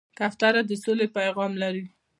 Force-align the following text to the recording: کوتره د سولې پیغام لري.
کوتره 0.17 0.61
د 0.69 0.71
سولې 0.83 1.07
پیغام 1.17 1.51
لري. 1.61 1.85